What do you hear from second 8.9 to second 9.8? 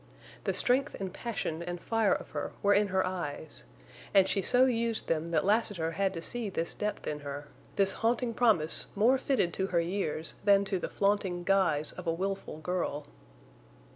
more fitted to her